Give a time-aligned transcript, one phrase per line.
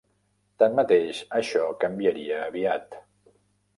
[0.61, 2.99] Tanmateix, això canviaria aviat.